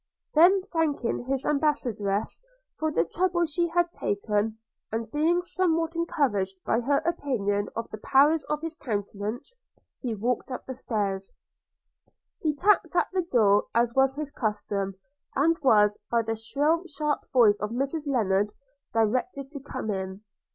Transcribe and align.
Then, 0.33 0.63
thanking 0.73 1.25
his 1.25 1.45
ambassadress 1.45 2.41
for 2.79 2.91
the 2.91 3.05
trouble 3.05 3.45
she 3.45 3.67
had 3.67 3.91
taken, 3.91 4.57
and 4.91 5.11
being 5.11 5.43
somewhat 5.43 5.95
encouraged 5.95 6.55
by 6.65 6.79
her 6.79 7.03
opinion 7.05 7.69
of 7.75 7.87
the 7.91 7.99
powers 7.99 8.43
of 8.45 8.61
his 8.61 8.73
countenance, 8.73 9.53
he 10.01 10.15
walked 10.15 10.51
up 10.51 10.63
stairs. 10.73 11.31
He 12.39 12.55
tapped 12.55 12.95
at 12.95 13.09
the 13.13 13.21
door, 13.31 13.67
as 13.75 13.93
was 13.93 14.15
his 14.15 14.31
custom; 14.31 14.95
and 15.35 15.55
was, 15.61 15.99
by 16.09 16.23
the 16.23 16.33
shrill 16.35 16.83
sharp 16.87 17.21
voice 17.31 17.59
of 17.59 17.69
Mrs 17.69 18.07
Lennard, 18.07 18.55
directed 18.95 19.51
to 19.51 19.59
come 19.59 19.91
in. 19.91 20.23